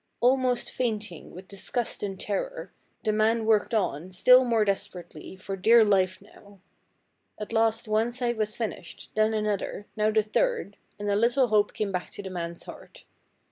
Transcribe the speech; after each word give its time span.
"Almost 0.19 0.71
fainting 0.71 1.29
with 1.29 1.47
disgust 1.47 2.01
and 2.01 2.19
terror, 2.19 2.73
the 3.03 3.11
man 3.11 3.45
worked 3.45 3.75
on 3.75 4.11
still 4.11 4.43
more 4.43 4.65
desperately, 4.65 5.35
for 5.35 5.55
dear 5.55 5.85
life 5.85 6.23
now. 6.23 6.59
At 7.37 7.53
last 7.53 7.87
one 7.87 8.09
side 8.11 8.35
was 8.37 8.55
finished, 8.55 9.11
then 9.13 9.35
another, 9.35 9.85
now 9.95 10.09
the 10.09 10.23
third, 10.23 10.75
and 10.97 11.07
a 11.07 11.15
little 11.15 11.49
hope 11.49 11.73
came 11.75 11.91
back 11.91 12.09
to 12.13 12.23
the 12.23 12.31
man's 12.31 12.63
heart. 12.63 13.03